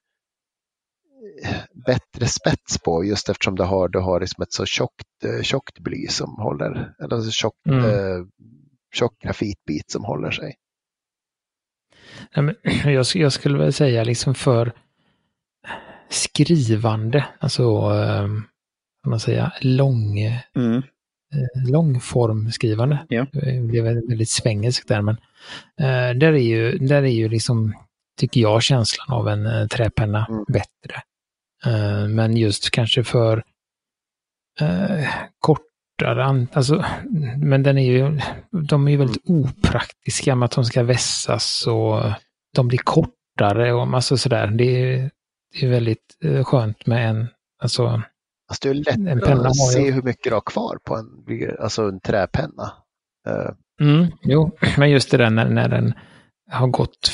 [1.44, 5.42] eh, bättre spets på just eftersom du har, du har liksom ett så tjockt, eh,
[5.42, 7.84] tjockt bly som håller, eller så tjockt, mm.
[7.84, 8.26] eh,
[8.94, 10.54] tjock grafitbit som håller sig.
[12.84, 14.72] jag, jag skulle väl säga liksom för
[16.08, 18.42] skrivande, alltså ehm,
[19.06, 20.18] kan man säga, lång,
[20.56, 20.82] mm.
[21.34, 23.06] Eh, långformskrivande.
[23.08, 23.26] Ja.
[23.32, 25.16] Det blev väldigt svengelskt där, men
[25.80, 27.74] eh, där är ju, där är ju liksom,
[28.18, 30.44] tycker jag, känslan av en eh, träpenna mm.
[30.48, 31.02] bättre.
[31.66, 33.44] Eh, men just kanske för
[34.60, 36.84] eh, kortare, alltså,
[37.36, 39.40] men den är ju, de är ju väldigt mm.
[39.40, 42.02] opraktiska med att de ska vässas och
[42.56, 44.46] de blir kortare och massa sådär.
[44.46, 45.10] Det är,
[45.52, 47.28] det är väldigt eh, skönt med en,
[47.62, 48.02] alltså
[48.48, 51.06] Alltså det är lätt att se hur mycket du har kvar på en,
[51.60, 52.72] alltså en träpenna.
[53.28, 53.50] Uh.
[53.80, 55.94] Mm, jo, men just det där när, när den
[56.50, 57.08] har gått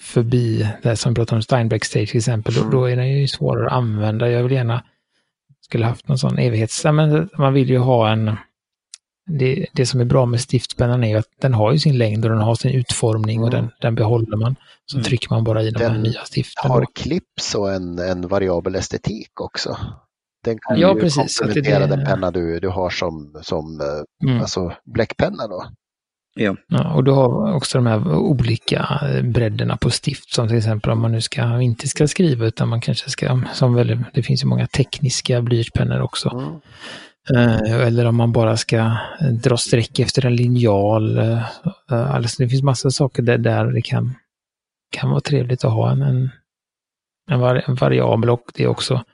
[0.00, 2.70] förbi det som vi pratade om Steinbeck Stage till exempel, mm.
[2.70, 4.30] då, då, är den ju svårare att använda.
[4.30, 4.84] Jag vill gärna,
[5.60, 6.84] skulle haft någon sån evighets...
[6.84, 8.36] Men man vill ju ha en...
[9.38, 12.24] Det, det som är bra med stiftpennan är ju att den har ju sin längd
[12.24, 13.44] och den har sin utformning mm.
[13.44, 14.56] och den, den behåller man.
[14.86, 15.04] Så mm.
[15.04, 16.70] trycker man bara i de den här nya stiften.
[16.70, 19.76] har clips och en, en variabel estetik också.
[20.44, 21.96] Den kan ja, ju precis, komplementera det...
[21.96, 24.40] den penna du, du har som, som eh, mm.
[24.40, 25.64] alltså bläckpenna då.
[26.34, 26.56] Ja.
[26.68, 26.94] ja.
[26.94, 31.00] Och du har också de här olika eh, bredderna på stift som till exempel om
[31.00, 34.46] man nu ska, inte ska skriva utan man kanske ska, som väl, det finns ju
[34.46, 36.28] många tekniska blyertspennor också.
[36.28, 36.60] Mm.
[37.34, 38.96] Eh, eller om man bara ska
[39.42, 41.18] dra streck efter en linjal.
[41.88, 44.14] Alltså det finns massa saker där, där det kan,
[44.90, 46.30] kan vara trevligt att ha en, en,
[47.66, 49.04] en, variabel och det är också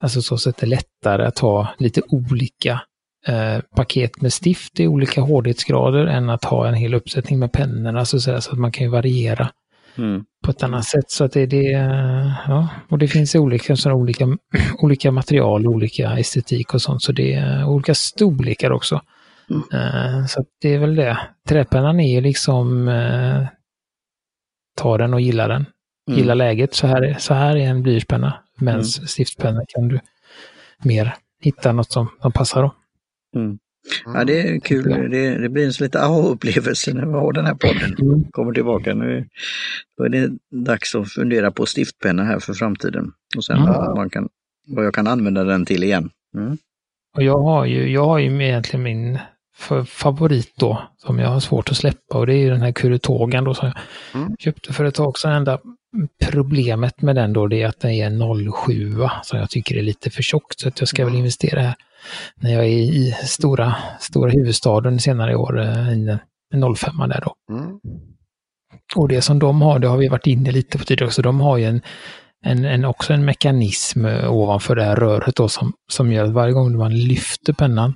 [0.00, 2.80] Alltså så sätt det lättare att ha lite olika
[3.26, 7.96] eh, paket med stift i olika hårdhetsgrader än att ha en hel uppsättning med pennor.
[7.96, 9.50] Alltså så, så att man kan ju variera
[9.98, 10.24] mm.
[10.44, 11.10] på ett annat sätt.
[11.10, 11.70] Så att det, det,
[12.48, 14.28] ja, och det finns olika, så olika,
[14.78, 17.02] olika material, olika estetik och sånt.
[17.02, 19.00] Så det är olika storlekar också.
[19.50, 19.62] Mm.
[19.72, 21.18] Eh, så det är väl det.
[21.48, 23.46] Träpennan är ju liksom eh,
[24.76, 25.66] ta den och gilla den.
[26.08, 26.18] Mm.
[26.18, 26.74] Gilla läget.
[26.74, 28.34] Så här, så här är en blyertspenna.
[28.60, 28.84] Med mm.
[28.84, 30.00] stiftpenna kan du
[30.84, 32.74] mer hitta något som, som passar då.
[33.40, 33.58] Mm.
[34.04, 35.10] Ja, det är kul.
[35.10, 37.96] Det, det blir en lite aha-upplevelse när vi har den här podden.
[37.98, 38.24] Mm.
[38.30, 39.28] Kommer tillbaka nu.
[39.96, 43.12] Då är det dags att fundera på stiftpenna här för framtiden.
[43.36, 43.68] Och sen mm.
[43.68, 44.28] vad, man kan,
[44.68, 46.10] vad jag kan använda den till igen.
[46.36, 46.58] Mm.
[47.16, 49.18] Och jag har ju, jag har ju egentligen min
[49.86, 53.44] favorit då, som jag har svårt att släppa och det är ju den här Kurutogan
[53.44, 53.76] då som jag
[54.22, 54.36] mm.
[54.38, 55.32] köpte för ett tag sedan.
[55.32, 55.58] Enda
[56.30, 59.82] Problemet med den då det är att den är en 07 som jag tycker är
[59.82, 61.74] lite för tjockt så att jag ska väl investera här
[62.36, 66.18] när jag är i stora, stora huvudstaden senare i år, eh, en
[66.74, 67.54] 05 där då.
[67.54, 67.80] Mm.
[68.96, 71.40] Och det som de har, det har vi varit inne lite på tidigare också, de
[71.40, 71.80] har ju en,
[72.44, 76.52] en, en, också en mekanism ovanför det här röret då som, som gör att varje
[76.52, 77.94] gång man lyfter pennan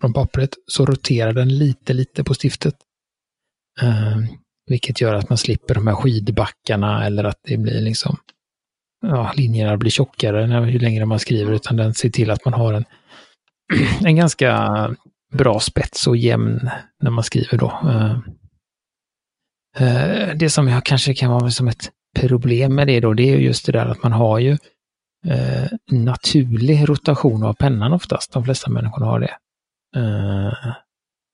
[0.00, 2.74] från pappret så roterar den lite, lite på stiftet.
[3.82, 4.18] Uh,
[4.66, 8.16] vilket gör att man slipper de här skidbackarna eller att det blir liksom,
[9.02, 12.72] ja, linjerna blir tjockare ju längre man skriver, utan den ser till att man har
[12.72, 12.84] en,
[14.04, 14.90] en ganska
[15.32, 16.70] bra spets och jämn
[17.02, 17.80] när man skriver då.
[17.88, 18.18] Eh,
[19.78, 23.36] eh, det som jag kanske kan vara som ett problem med det då, det är
[23.36, 24.56] just det där att man har ju
[25.26, 28.32] eh, naturlig rotation av pennan oftast.
[28.32, 29.36] De flesta människor har det.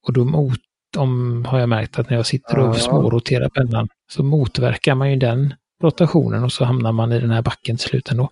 [0.06, 0.60] och då mot,
[0.96, 2.74] om, har jag märkt att när jag sitter och ja.
[2.74, 7.42] småroterar pennan så motverkar man ju den rotationen och så hamnar man i den här
[7.42, 8.30] backen till slut ändå.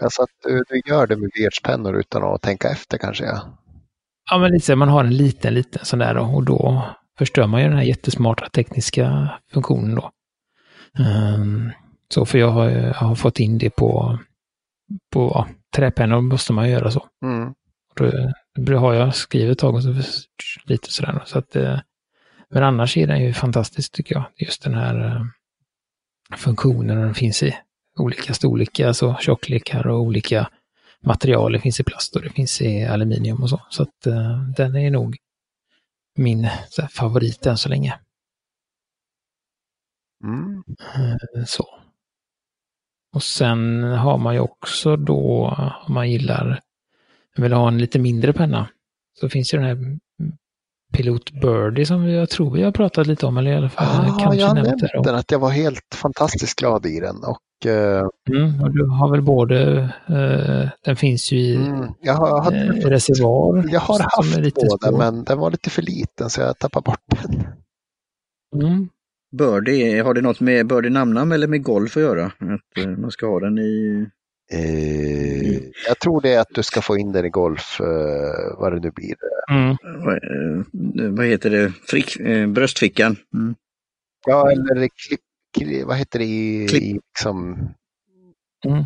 [0.00, 3.24] Alltså att du, du gör det med blyertspennor utan att tänka efter kanske?
[3.24, 3.42] Ja.
[4.30, 6.84] Ja, men lite, man har en liten, liten sån där och då
[7.18, 10.10] förstör man ju den här jättesmarta tekniska funktionen då.
[10.98, 11.72] Um,
[12.14, 14.18] så för jag har, jag har, fått in det på,
[15.12, 17.06] på ja, träpennor måste man göra så.
[17.24, 17.54] Mm.
[17.96, 18.12] Då,
[18.54, 19.94] då har jag skrivit tag och så
[20.64, 21.22] lite sådär.
[21.24, 21.78] Så att, eh,
[22.50, 24.24] men annars är den ju fantastisk tycker jag.
[24.36, 25.24] Just den här uh,
[26.36, 27.56] funktionen den finns i
[27.98, 30.50] olika storlekar, alltså tjocklekar och olika
[31.00, 31.52] material.
[31.52, 33.60] Det finns i plast och det finns i aluminium och så.
[33.70, 35.16] Så att uh, den är nog
[36.16, 37.98] min här, favorit än så länge.
[40.24, 40.64] Mm.
[40.98, 41.78] Uh, så.
[43.12, 45.56] Och sen har man ju också då,
[45.86, 46.60] om man gillar,
[47.36, 48.68] vill ha en lite mindre penna,
[49.20, 49.98] så finns ju den här
[50.92, 54.18] Pilot Birdie som jag tror vi har pratat lite om, eller i alla fall ah,
[54.18, 57.16] kanske jag nämnt den, att jag var helt fantastiskt glad i den.
[57.16, 58.08] Och, uh...
[58.36, 62.68] mm, och du har väl både, uh, den finns ju i mm, jag har, hade,
[62.68, 63.64] uh, reservoar.
[63.72, 67.46] Jag har haft båda, men den var lite för liten så jag tappade bort den.
[68.62, 68.88] Mm.
[69.36, 72.26] Birdie, har det något med Birdie namnnamn eller med golf att göra?
[72.26, 74.06] Att man ska ha den i
[74.52, 78.72] Eh, jag tror det är att du ska få in den i golf, eh, vad
[78.72, 79.14] det nu blir.
[79.50, 79.76] Mm.
[81.14, 81.72] Vad, eh, heter det?
[81.88, 83.16] Frick, eh, bröstfickan?
[83.34, 83.54] Mm.
[84.26, 86.82] Ja, eller klipp, vad heter det i, Klipp.
[86.82, 87.54] i liksom...
[88.64, 88.84] Mm.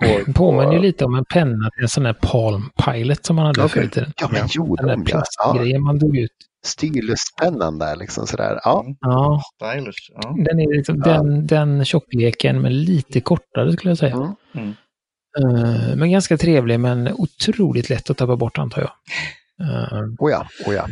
[0.00, 3.46] På, Påminner ju lite om en penna till en sån där Palm Pilot som man
[3.46, 3.68] hade okay.
[3.68, 4.12] förr i tiden.
[4.20, 5.80] Ja, men jo, den där plastgrejen ja.
[5.80, 6.30] man drog ut.
[6.64, 8.60] Stylus-pennan där liksom sådär.
[8.64, 8.84] Ja.
[9.00, 9.42] ja.
[9.54, 9.96] Stylus.
[10.08, 10.34] Ja.
[10.36, 11.12] Den är liksom ja.
[11.12, 14.14] den, den tjockleken men lite kortare skulle jag säga.
[14.14, 14.34] Mm.
[14.54, 14.74] Mm.
[15.40, 18.90] Uh, men ganska trevlig men otroligt lätt att tappa bort antar jag.
[19.66, 20.86] Uh, oh ja, oh ja.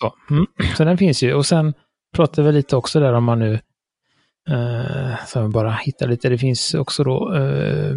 [0.00, 0.46] Så, mm.
[0.76, 1.74] så den finns ju och sen
[2.16, 3.52] pratar vi lite också där om man nu
[4.50, 6.28] uh, så vi bara hittar lite.
[6.28, 7.96] Det finns också då uh,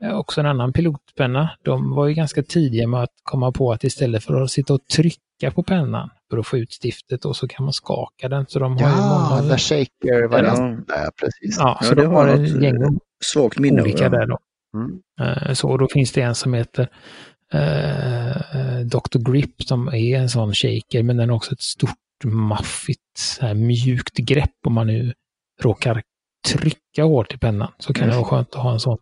[0.00, 1.50] också en annan pilotpenna.
[1.62, 4.86] De var ju ganska tidiga med att komma på att istället för att sitta och
[4.86, 8.46] trycka på pennan för att få ut stiftet och så kan man skaka den.
[8.48, 9.58] Så de ja, har ju många...
[9.58, 10.84] shaker-varianten.
[10.88, 11.10] Ja.
[11.20, 11.58] precis.
[11.58, 14.38] Ja, så ja, de har en gäng svagt minne olika där då.
[14.74, 15.02] Mm.
[15.20, 16.88] Eh, så då finns det en som heter
[18.84, 19.30] Dr.
[19.32, 24.66] Grip som är en sån shaker, men den har också ett stort maffigt mjukt grepp
[24.66, 25.12] om man nu
[25.60, 26.02] råkar
[26.48, 27.72] trycka hårt i pennan.
[27.78, 28.10] Så kan mm.
[28.10, 28.98] det vara skönt att ha en sån.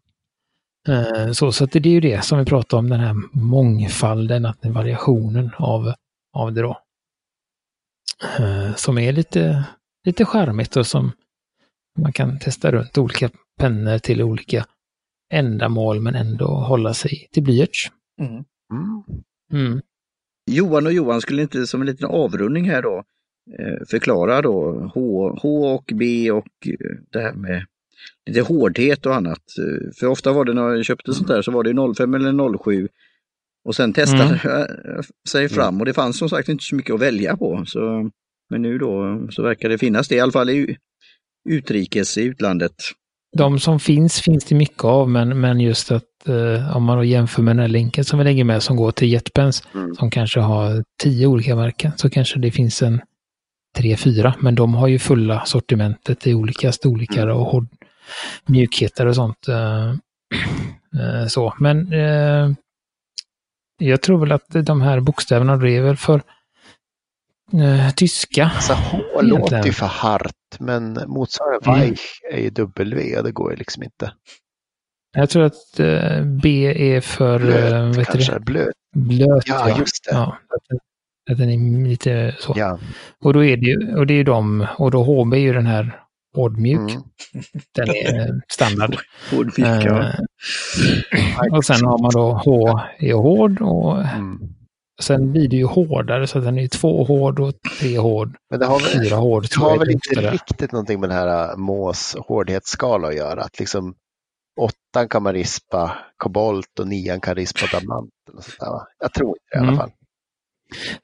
[0.89, 4.63] Uh, så så det är ju det som vi pratar om, den här mångfalden, att
[4.63, 5.93] den variationen av,
[6.33, 6.79] av det då.
[8.41, 9.65] Uh, som är lite,
[10.05, 11.13] lite charmigt och som
[11.99, 14.67] man kan testa runt olika pennor till olika
[15.33, 17.91] ändamål men ändå hålla sig till blyerts.
[18.21, 18.45] Mm.
[19.53, 19.81] Mm.
[20.51, 23.05] Johan och Johan skulle inte som en liten avrundning här då
[23.59, 27.67] eh, förklara då H, H och B och eh, det här med
[28.27, 29.43] lite hårdhet och annat.
[29.59, 32.59] Eh, för ofta var det när jag köpte sånt där så var det 05 eller
[32.59, 32.89] 07
[33.65, 35.03] och sen testade mm.
[35.29, 37.65] sig fram och det fanns som sagt inte så mycket att välja på.
[37.67, 38.11] Så,
[38.51, 40.77] men nu då så verkar det finnas det i alla fall i
[41.49, 42.75] utrikes i utlandet
[43.37, 47.05] de som finns, finns det mycket av, men, men just att eh, om man då
[47.05, 49.95] jämför med den här länken som vi lägger med som går till Jetpens, mm.
[49.95, 53.01] som kanske har tio olika märken, så kanske det finns en
[53.77, 57.37] tre, fyra, men de har ju fulla sortimentet i olika storlekar mm.
[57.37, 57.47] och
[58.47, 59.49] mjukheter och sånt.
[59.49, 59.91] Eh,
[61.01, 62.51] eh, så, men eh,
[63.79, 66.23] jag tror väl att de här bokstäverna, det är väl för
[67.97, 68.51] tyska.
[68.55, 71.81] Alltså H låter ju för hart, men motsvarande mm.
[71.81, 72.01] Weich
[72.33, 74.13] är ju W det går ju liksom inte.
[75.13, 75.77] Jag tror att
[76.43, 77.39] B är för...
[77.39, 78.41] Blöt vet kanske, det?
[78.41, 78.75] blöt.
[78.97, 79.69] Blöt, ja.
[79.69, 79.79] ja.
[79.79, 80.15] just det.
[80.15, 80.39] Ja,
[81.31, 82.55] att, den är lite så.
[82.57, 82.79] Ja.
[83.25, 85.67] Och då är det ju, och det är de, och då HB är ju den
[85.67, 86.01] här
[86.37, 86.91] hårdmjuk.
[86.91, 87.03] Mm.
[87.75, 88.97] Den är eh, standard.
[89.31, 89.99] Hårdmjuk, ja.
[89.99, 90.15] Uh,
[91.57, 94.39] och sen har man då H är hård och mm.
[95.01, 98.37] Sen blir det ju hårdare så den är två hård och tre hård.
[98.51, 99.47] Men det har väl, fyra hård.
[99.51, 100.31] Det har väl inte det.
[100.31, 103.43] riktigt någonting med den här äh, mås hårdhetsskala att göra.
[103.43, 103.95] Att liksom
[104.61, 108.11] åttan kan man rispa kobolt och nian kan rispa diamant.
[108.99, 109.79] Jag tror inte det i alla mm.
[109.79, 109.91] fall.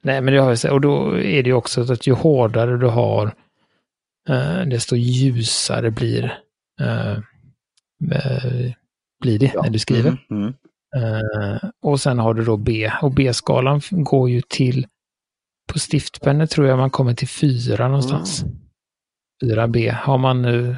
[0.01, 2.77] Nej, men det har jag Och då är det ju också så att ju hårdare
[2.77, 3.35] du har,
[4.27, 6.39] eh, desto ljusare blir,
[6.81, 7.11] eh,
[8.11, 8.73] eh,
[9.21, 9.61] blir det ja.
[9.61, 10.25] när du skriver.
[10.29, 10.53] Mm, mm.
[10.97, 12.91] Uh, och sen har du då B.
[13.01, 14.87] Och B-skalan går ju till,
[15.73, 18.43] på stiftpennor tror jag man kommer till fyra någonstans.
[18.43, 18.57] Mm.
[19.43, 19.91] 4B.
[19.91, 20.77] Har man nu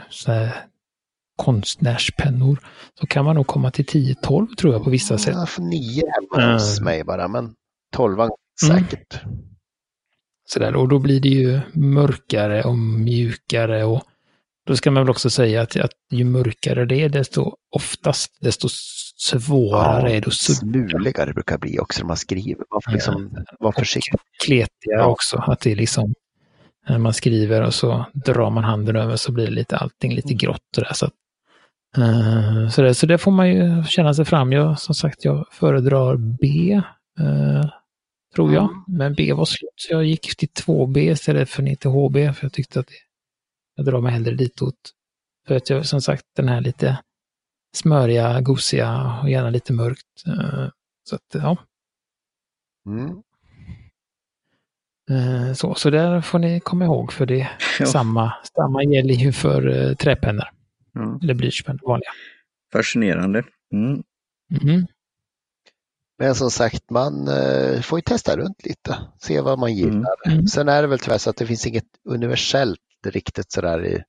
[1.40, 2.60] konstnärspennor
[3.00, 5.50] så kan man nog komma till 10-12 tror jag på vissa sätt.
[5.50, 7.54] Får 9 hemma hos mig bara, men
[7.96, 8.30] 12 mm.
[8.68, 9.24] säkert.
[9.24, 9.49] Mm.
[10.54, 14.04] Sådär, och då blir det ju mörkare och mjukare och
[14.68, 18.68] då ska man väl också säga att, att ju mörkare det är, desto oftast, desto
[19.18, 22.66] svårare ja, är det att Smuligare brukar det bli också när man skriver.
[22.72, 24.20] Man får liksom vara försiktig.
[24.46, 25.06] Kletiga ja.
[25.06, 26.14] också, att det är liksom
[26.88, 30.78] när man skriver och så drar man handen över så blir lite allting lite grått
[30.78, 30.94] och där.
[30.94, 31.14] Så, att,
[31.98, 34.52] uh, så, det, så det får man ju känna sig fram.
[34.52, 36.82] Jag, som sagt, jag föredrar B.
[37.20, 37.66] Uh,
[38.36, 38.64] tror jag.
[38.64, 38.84] Mm.
[38.88, 42.46] Men B var slut, så jag gick till 2B istället för ner till HB, för
[42.46, 42.94] jag tyckte att det,
[43.76, 44.76] jag drar mig hellre ditåt.
[45.48, 47.00] För att jag, som sagt, den här lite
[47.76, 50.28] smöriga, gosiga och gärna lite mörkt.
[50.28, 50.68] Eh,
[51.04, 51.58] så att, ja.
[52.86, 53.22] Mm.
[55.10, 57.86] Eh, så, så där får ni komma ihåg, för det ja.
[57.86, 60.50] samma, samma gäller ju för uh, träpennor.
[60.96, 61.20] Mm.
[61.24, 62.10] Eller blyertspennor, vanliga.
[62.72, 63.44] Fascinerande.
[63.74, 64.04] Mm.
[64.62, 64.88] Mm.
[66.20, 70.16] Men som sagt, man eh, får ju testa runt lite, se vad man gillar.
[70.26, 70.38] Mm.
[70.38, 70.48] mm.
[70.48, 74.04] Sen är det väl tyvärr så att det finns inget universellt riktigt sådär i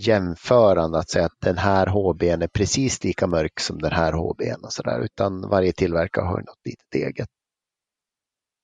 [0.00, 4.64] jämförande att säga att den här HBn är precis lika mörk som den här HBn
[4.64, 7.28] och sådär, utan varje tillverkare har något litet eget.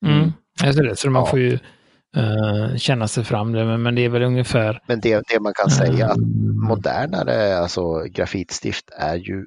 [0.06, 0.32] Mm.
[0.64, 1.26] Alltså det, så man ja.
[1.26, 1.58] får ju
[2.16, 4.82] uh, känna sig fram det, men, men, det är väl ungefär...
[4.86, 6.60] Men det, det man kan säga att mm.
[6.60, 9.46] modernare alltså, grafitstift är ju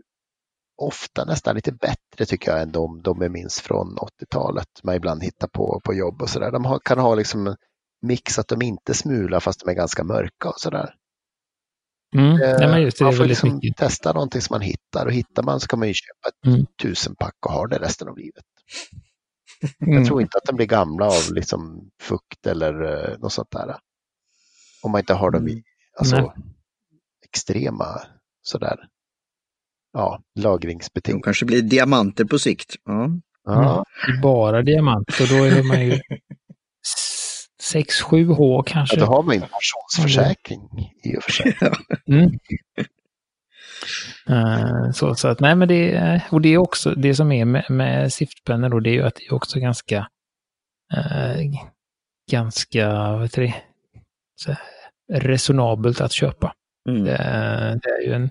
[0.81, 4.67] ofta nästan lite bättre tycker jag än de, de jag minns från 80-talet.
[4.83, 6.51] Man ibland hittar på på jobb och sådär.
[6.51, 7.55] De har, kan ha liksom
[8.01, 10.95] mix att de inte smular fast de är ganska mörka och sådär.
[12.15, 12.41] Mm.
[12.41, 13.77] Eh, Nej, just man får liksom mycket.
[13.77, 16.65] testa någonting som man hittar och hittar man så kan man ju köpa ett mm.
[16.81, 18.45] tusenpack och ha det resten av livet.
[19.81, 19.93] Mm.
[19.93, 23.77] Jag tror inte att de blir gamla av liksom fukt eller uh, något sånt där.
[24.81, 25.63] Om man inte har dem i
[25.99, 26.33] alltså,
[27.23, 28.01] extrema
[28.41, 28.87] sådär
[29.93, 31.15] ja, lagringsbeting.
[31.15, 32.75] De kanske blir diamanter på sikt.
[32.85, 33.09] Ja.
[33.45, 33.85] ja.
[34.21, 35.99] Bara diamanter, då är man ju
[37.73, 38.99] 6-7 H kanske.
[38.99, 40.61] Ja, då har man ju pensionsförsäkring
[41.03, 41.57] i och för sig.
[42.07, 42.31] mm.
[44.29, 47.65] Uh, så, så att nej men det, och det är också det som är med,
[47.69, 50.07] med siftpennor då, det är ju att det är också ganska,
[50.97, 51.59] uh,
[52.31, 53.55] ganska, vad heter det,
[54.35, 54.55] så,
[55.13, 56.53] resonabelt att köpa.
[56.89, 57.03] Mm.
[57.03, 57.17] Det,
[57.83, 58.29] det, är ju en,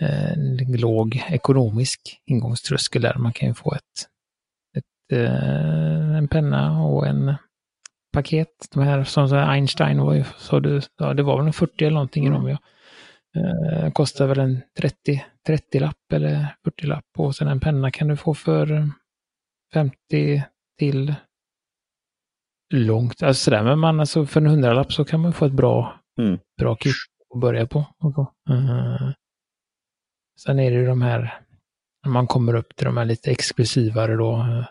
[0.00, 3.14] en låg ekonomisk ingångströskel där.
[3.14, 4.08] Man kan ju få ett,
[4.76, 7.34] ett, uh, en penna och en
[8.12, 8.68] paket.
[8.74, 11.94] De här som Einstein var ju, så du, ja, det var väl en 40 eller
[11.94, 12.32] någonting mm.
[12.32, 12.48] i dem.
[12.48, 12.58] Ja.
[13.36, 18.08] Eh, kostar väl en 30, 30 lapp eller 40 lapp och sen en penna kan
[18.08, 18.90] du få för
[19.74, 20.42] 50
[20.78, 21.14] till
[22.74, 26.00] långt, alltså sådär, men man, alltså för en hundralapp så kan man få ett bra,
[26.18, 26.38] mm.
[26.58, 26.94] bra kit
[27.34, 27.78] att börja på.
[28.50, 29.12] Uh,
[30.44, 31.40] sen är det ju de här,
[32.04, 34.66] när man kommer upp till de här lite exklusivare då, uh,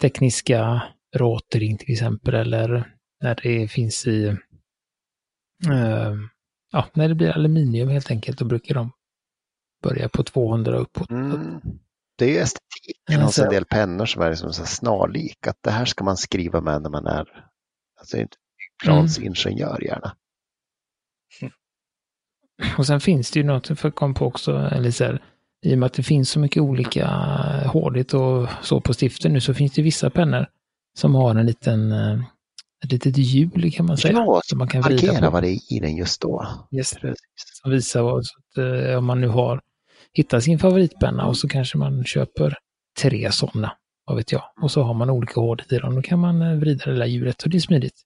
[0.00, 0.82] tekniska
[1.16, 4.26] rotring till exempel, eller när det finns i,
[5.68, 6.14] uh,
[6.72, 8.92] ja, när det blir aluminium helt enkelt, då brukar de
[9.82, 11.10] börja på 200 uppåt.
[11.10, 11.60] Mm.
[12.18, 15.70] Det är ju estetiken hos en del pennor som är liksom så snarlik, att det
[15.70, 17.46] här ska man skriva med när man är
[18.00, 19.86] alltså, flygplansingenjör mm.
[19.86, 20.16] gärna.
[22.78, 25.22] Och sen finns det ju något, för kom på också, eller så här,
[25.64, 27.06] i och med att det finns så mycket olika
[27.66, 30.46] hårdhet och så på stiften nu så finns det vissa pennor
[30.98, 32.20] som har en liten, eh,
[32.84, 34.12] ett litet hjul kan man säga.
[34.12, 36.46] Ja, som man kan markera vad det är i den just då.
[36.76, 36.94] Yes.
[37.62, 39.60] Som visar vad, att, eh, om man nu har
[40.12, 42.54] hittat sin favoritpenna och så kanske man köper
[43.00, 43.72] tre sådana,
[44.06, 44.42] vad vet jag.
[44.62, 47.06] Och så har man olika hårdhet i dem, då kan man eh, vrida det där
[47.06, 48.02] hjulet och det är smidigt.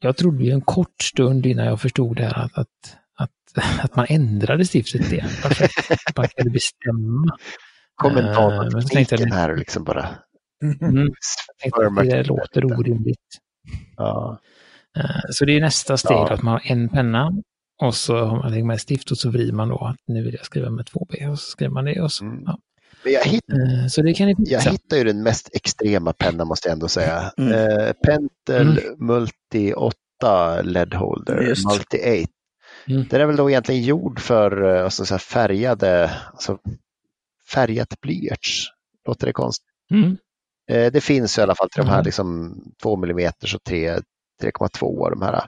[0.00, 3.30] Jag trodde ju en kort stund innan jag förstod det här att, att, att,
[3.84, 5.24] att man ändrade stiftet det.
[6.06, 7.36] Att man kunde bestämma.
[7.94, 10.08] Kommentatortekniken uh, här liksom bara
[10.62, 11.08] Mm.
[12.08, 13.38] Det låter orimligt.
[13.96, 14.38] Ja.
[14.96, 16.32] Eh, så det är nästa steg, ja.
[16.32, 17.30] att man har en penna
[17.82, 20.44] och så har man med stift och så vrider man då att nu vill jag
[20.44, 22.24] skriva med 2B och så skriver man det och så.
[22.24, 22.42] Mm.
[22.46, 22.58] Ja.
[23.04, 26.68] Men jag, hitt, eh, så det kan jag hittar ju den mest extrema pennan måste
[26.68, 27.32] jag ändå säga.
[27.38, 27.52] Mm.
[27.52, 29.06] Uh, Pentel mm.
[29.06, 31.64] Multi 8 LED Holder, Just.
[31.66, 32.32] Multi 8.
[32.88, 33.06] Mm.
[33.10, 36.58] Den är väl då egentligen gjord för alltså, så färgade, alltså,
[37.48, 38.68] färgat blyerts.
[39.06, 39.68] Låter det konstigt?
[39.90, 40.16] Mm.
[40.70, 42.04] Eh, det finns i alla fall till de här mm.
[42.04, 45.46] liksom 2 mm och 3,2 de här.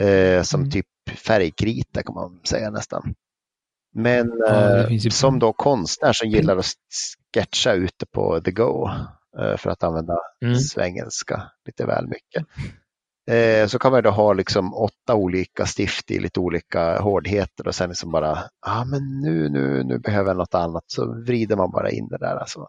[0.00, 0.70] Eh, som mm.
[0.70, 3.14] typ färgkrita kan man säga nästan.
[3.94, 6.66] Men ja, eh, som då konstnär som gillar att
[7.34, 8.88] sketcha ute på the go
[9.38, 10.56] eh, för att använda mm.
[10.56, 12.46] svengelska lite väl mycket.
[13.30, 17.74] Eh, så kan man då ha liksom åtta olika stift i lite olika hårdheter och
[17.74, 18.28] sen liksom bara,
[18.66, 22.08] ja ah, men nu, nu, nu behöver jag något annat så vrider man bara in
[22.08, 22.36] det där.
[22.36, 22.68] Alltså.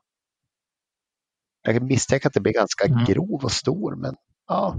[1.62, 3.06] Jag misstänker att det blir ganska mm.
[3.06, 4.16] grov och stor, men
[4.48, 4.76] ja.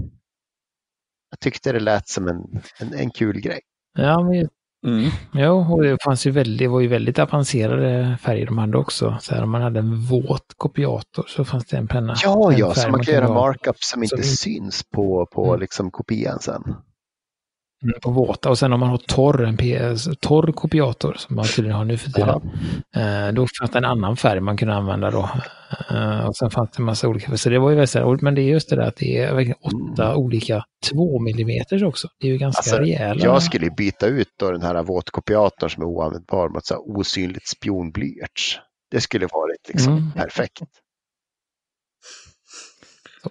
[1.29, 3.59] Jag tyckte det lät som en, en, en kul grej.
[3.93, 4.49] Ja, men
[4.83, 5.09] Mm.
[5.31, 9.17] Ja, och det fanns ju väldigt, det var ju väldigt avancerade färger de hade också.
[9.21, 12.15] Så här, om man hade en våt kopiator så fanns det en penna.
[12.23, 15.59] Ja, en ja, så man kan göra markups som inte syns på, på mm.
[15.59, 16.75] liksom kopian sen.
[17.83, 21.45] Mm, på våta och sen om man har torr, en PS, torr kopiator som man
[21.45, 22.51] tydligen har nu för tiden.
[22.91, 23.01] Ja.
[23.01, 25.29] Eh, då fanns det en annan färg man kunde använda då.
[25.89, 28.41] Eh, och sen fanns det en massa olika, så det var ju väldigt Men det
[28.41, 30.17] är just det där att det är åtta mm.
[30.17, 32.07] olika 2 mm också.
[32.19, 33.23] Det är ju ganska alltså, rejäla.
[33.23, 38.59] Jag skulle byta ut då den här våtkopiatorn som är oanvändbar mot så osynligt spionblyerts.
[38.91, 40.11] Det skulle varit liksom mm.
[40.11, 40.59] perfekt.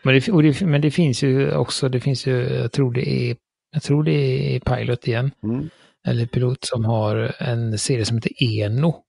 [0.02, 3.36] Men det, det, men det finns ju också, det finns ju, jag tror det är
[3.72, 5.70] jag tror det är Pilot igen, mm.
[6.06, 9.02] eller Pilot som har en serie som heter Eno.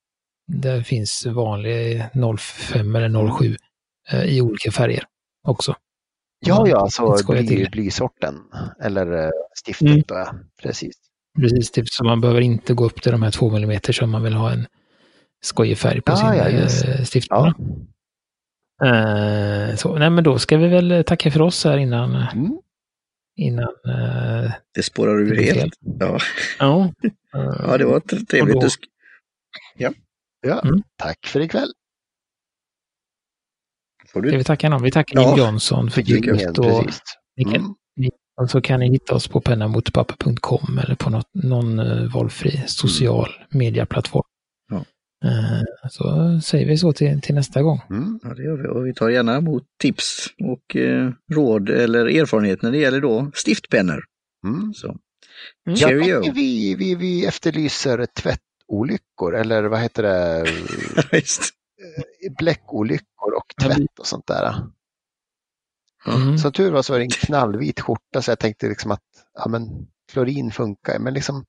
[0.48, 2.04] Där finns vanlig
[2.38, 3.58] 05 eller 07
[4.12, 5.04] eh, i olika färger
[5.48, 5.76] också.
[6.46, 8.36] Ja, ja, alltså bly, blysorten
[8.82, 9.30] eller eh,
[9.66, 10.04] stiftet mm.
[10.08, 10.36] då, ja.
[10.62, 10.96] Precis.
[11.40, 14.24] Precis, typ, så man behöver inte gå upp till de här 2 mm som man
[14.24, 14.68] vill ha en
[15.42, 17.54] skojig färg på ah, sin ja, eh, stiftarna.
[17.58, 17.64] Ja.
[18.84, 22.60] Uh, så, nej men då ska vi väl tacka för oss här innan mm
[23.36, 25.74] innan eh, det spårar ur helt.
[26.00, 26.20] Ja.
[26.60, 26.92] Ja.
[27.32, 28.62] ja, det var trevligt.
[28.62, 28.68] Då...
[29.78, 29.94] Ja.
[30.42, 30.62] ja.
[30.62, 30.84] Mm.
[30.96, 31.70] Tack för ikväll.
[34.14, 34.30] Får du...
[34.30, 34.84] Ska vi tacka någon?
[34.84, 36.58] Vi tackar Jim Johnson för ljudet.
[36.58, 36.66] Och,
[37.38, 37.76] mm.
[38.42, 43.30] och så kan ni hitta oss på pennamotpappa.com eller på något, någon uh, valfri social
[43.38, 43.48] mm.
[43.50, 44.24] medieplattform.
[45.24, 47.82] Eh, så säger vi så till, till nästa gång.
[47.90, 48.68] Mm, ja, det gör vi.
[48.68, 53.32] Och vi tar gärna emot tips och eh, råd eller erfarenhet när det gäller då
[53.34, 54.04] stiftpennor.
[54.46, 54.74] Mm.
[54.74, 54.98] Så.
[55.68, 55.78] Mm.
[55.78, 56.26] Cheerio.
[56.26, 60.46] Ja, vi, vi, vi efterlyser tvättolyckor eller vad heter det?
[61.84, 64.56] Eh, bläckolyckor och tvätt och sånt där.
[66.08, 66.38] Mm.
[66.38, 69.04] Som tur var så var det en knallvit skjorta så jag tänkte liksom att
[69.34, 71.00] ja, men, klorin funkar.
[71.00, 71.46] Men liksom,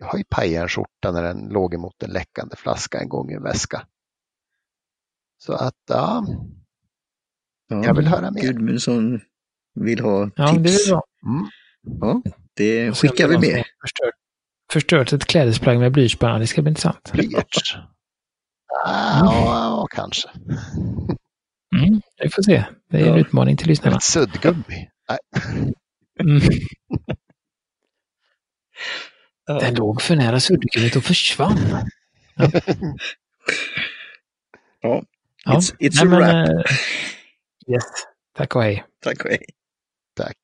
[0.00, 3.30] jag har ju pajat en skjorta när den låg emot en läckande flaska en gång
[3.30, 3.86] i en väska.
[5.38, 6.26] Så att ja,
[7.68, 8.42] ja jag vill höra mer.
[8.42, 9.20] Gudmundsson
[9.74, 10.62] vill ha ja, tips.
[10.62, 11.02] Det är bra.
[11.26, 11.46] Mm.
[12.00, 12.22] Ja,
[12.54, 13.64] det skickar vi med.
[13.80, 14.14] Förstört,
[14.72, 17.12] förstört ett klädesplagg med blyertspanna, det ska bli intressant.
[17.12, 17.76] Blyerts?
[18.84, 20.28] Ja, kanske.
[21.76, 22.64] Mm, vi får se.
[22.90, 23.12] Det är ja.
[23.12, 23.96] en utmaning till lyssnarna.
[23.96, 24.88] Ett suddgummi?
[25.08, 25.18] Nej.
[26.20, 26.40] Mm.
[29.58, 31.58] Den låg för nära suddgummet och försvann.
[34.82, 35.02] Ja.
[35.44, 35.52] ja.
[35.58, 36.48] It's, it's Nej, a wrap.
[36.48, 36.64] Men, uh,
[37.68, 37.84] yes.
[38.36, 38.84] Tack och hej.
[39.04, 39.44] Tack och hej.
[40.16, 40.36] Tack.